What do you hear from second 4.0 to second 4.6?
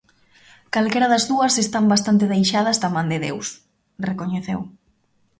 recoñeceu.